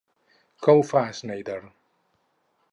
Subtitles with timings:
[0.67, 1.61] Com ho fa Schneider?